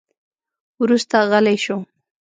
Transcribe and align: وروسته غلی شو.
وروسته 0.81 1.15
غلی 1.31 1.57
شو. 1.63 1.77